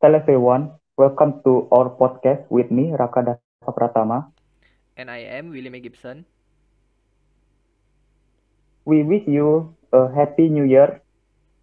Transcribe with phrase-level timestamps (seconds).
[0.00, 4.32] Hello everyone, welcome to our podcast with me Raka Dasa Pratama.
[4.96, 6.24] And I am William Gibson.
[8.88, 11.04] We wish you a happy new year.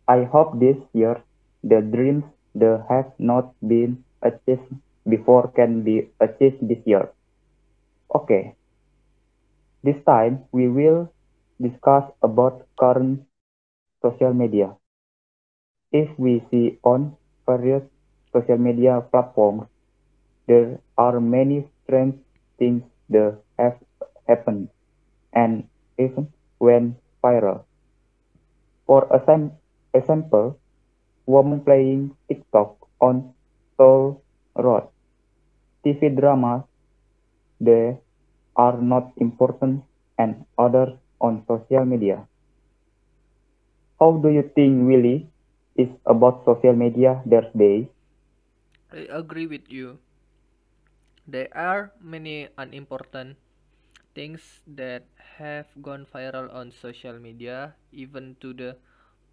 [0.06, 1.18] I hope this year
[1.66, 4.70] the dreams that have not been achieved
[5.10, 7.10] before can be achieved this year.
[8.14, 8.54] Okay.
[9.82, 11.10] This time we will
[11.58, 13.26] discuss about current
[14.06, 14.78] social media.
[15.90, 17.18] If we see on
[17.50, 17.82] various
[18.38, 19.68] social media platforms,
[20.48, 22.16] there are many strange
[22.60, 23.78] things that have
[24.28, 24.70] happened
[25.34, 27.66] and even went viral.
[28.88, 29.08] For
[29.94, 30.60] example,
[31.28, 33.34] women playing TikTok on
[33.78, 34.22] Toll
[34.56, 34.90] Road,
[35.84, 36.64] TV dramas
[37.62, 38.02] that
[38.56, 39.84] are not important,
[40.18, 42.28] and others on social media.
[44.00, 45.30] How do you think Willie
[45.76, 47.88] is about social media these days?
[48.92, 50.00] I agree with you.
[51.28, 53.38] There are many unimportant
[54.16, 55.06] things that
[55.38, 58.78] have gone viral on social media, even to the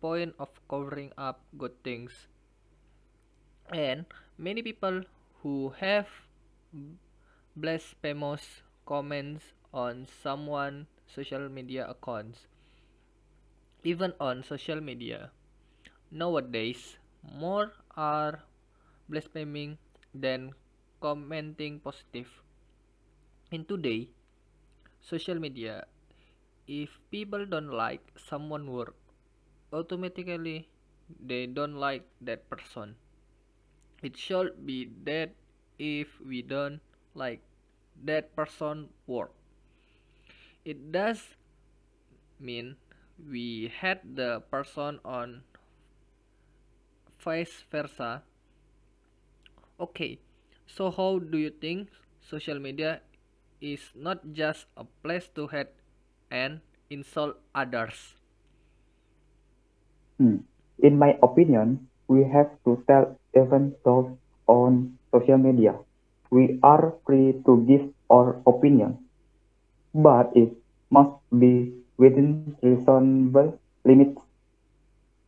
[0.00, 2.28] point of covering up good things.
[3.72, 4.06] And
[4.38, 5.02] many people
[5.42, 6.08] who have
[7.56, 12.46] blasphemous comments on someone social media accounts.
[13.84, 15.30] Even on social media,
[16.10, 18.42] nowadays more are
[19.08, 19.78] blaspheming
[20.14, 20.52] than
[21.00, 22.28] commenting positive.
[23.50, 24.10] In today
[25.00, 25.86] social media,
[26.66, 28.94] if people don't like someone work,
[29.72, 30.68] automatically
[31.20, 32.96] they don't like that person.
[34.02, 35.34] It should be that
[35.78, 36.80] if we don't
[37.14, 37.42] like
[38.04, 39.32] that person work.
[40.64, 41.22] It does
[42.38, 42.76] mean
[43.30, 45.42] we hate the person on
[47.24, 48.22] vice versa.
[49.80, 50.18] Okay,
[50.66, 51.88] so how do you think
[52.20, 53.00] social media
[53.60, 55.70] is not just a place to hate
[56.30, 58.14] and insult others?
[60.18, 60.38] Hmm.
[60.78, 64.10] In my opinion, we have to tell even those
[64.46, 65.74] on social media.
[66.30, 68.98] We are free to give our opinion,
[69.94, 70.52] but it
[70.90, 74.20] must be within reasonable limits.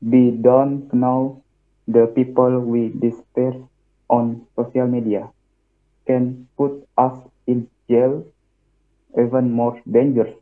[0.01, 1.43] We don't know
[1.87, 3.56] the people we disperse
[4.09, 5.31] on social media
[6.06, 8.25] can put us in jail,
[9.19, 10.34] even more dangerous,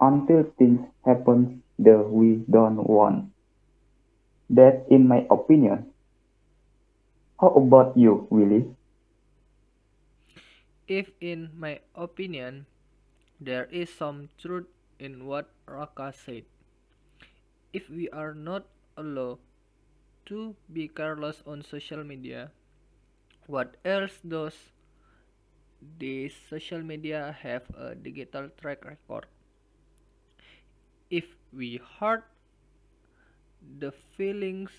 [0.00, 3.30] until things happen that we don't want.
[4.50, 5.92] That's in my opinion.
[7.40, 8.74] How about you, Willie?
[10.88, 12.66] If in my opinion
[13.40, 14.66] there is some truth
[14.98, 16.44] in what Raka said.
[17.72, 18.66] If we are not
[18.96, 19.38] allowed
[20.26, 22.52] to be careless on social media,
[23.46, 24.54] what else does
[25.98, 29.26] the social media have a digital track record?
[31.10, 32.24] If we hurt
[33.78, 34.70] the feelings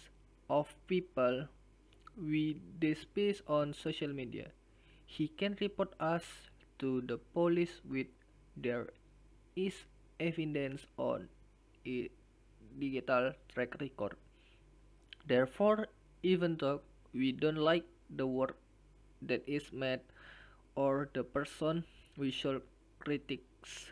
[0.50, 1.48] of people
[2.18, 4.52] we despise on social media,
[5.06, 6.24] he can report us
[6.80, 8.08] to the police with
[8.56, 8.88] there
[9.56, 9.74] is
[10.20, 11.28] evidence on
[11.86, 12.10] a
[12.80, 14.16] digital track record.
[15.28, 15.88] Therefore,
[16.24, 16.82] even though
[17.14, 18.58] we don't like the work
[19.22, 20.02] that is made
[20.76, 21.84] or the person
[22.18, 22.62] we should
[23.00, 23.92] critics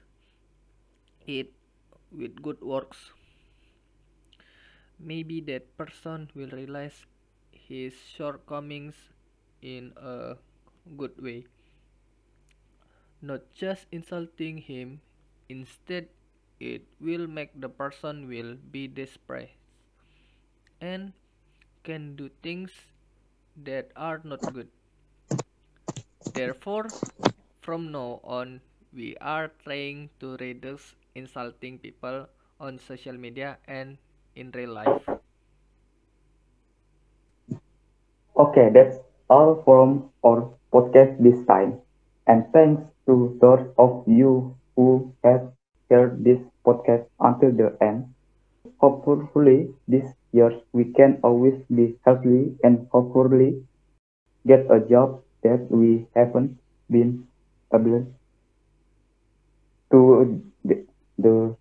[1.28, 1.52] it
[2.12, 3.12] with good works.
[5.00, 7.06] Maybe that person will realize
[7.52, 8.96] his shortcomings
[9.62, 10.36] in a
[10.98, 11.46] good way.
[13.22, 15.02] Not just insulting him
[15.50, 16.10] instead
[16.60, 19.52] it will make the person will be desperate
[20.80, 21.14] and
[21.84, 22.72] can do things
[23.66, 24.70] that are not good
[26.34, 26.94] therefore
[27.60, 28.62] from now on
[28.94, 32.28] we are trying to reduce insulting people
[32.60, 33.98] on social media and
[34.36, 35.12] in real life
[38.38, 38.98] Okay, that's
[39.30, 41.80] all from our podcast this time.
[42.28, 45.52] And thanks to those of you who have
[45.90, 48.14] heard this podcast until the end.
[48.82, 53.64] Hopefully, this year we can always be healthy and hopefully
[54.48, 56.58] get a job that we haven't
[56.90, 57.28] been
[57.74, 58.08] able
[59.92, 60.00] to
[60.66, 60.86] the,
[61.18, 61.56] the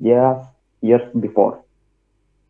[0.00, 0.42] years,
[0.82, 1.64] years before.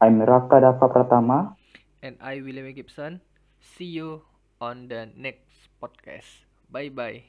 [0.00, 1.56] I'm Raka Dava Pratama.
[2.02, 3.20] and I William Gibson
[3.60, 4.22] see you
[4.60, 7.24] on the next podcast bye bye